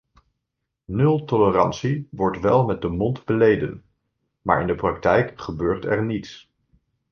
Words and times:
Nultolerantie 0.87 2.07
wordt 2.11 2.39
wel 2.39 2.65
met 2.65 2.81
de 2.81 2.87
mond 2.89 3.25
beleden, 3.25 3.83
maar 4.41 4.61
in 4.61 4.67
de 4.67 4.75
praktijk 4.75 5.39
gebeurt 5.41 5.85
er 5.85 6.05
niets. 6.05 6.49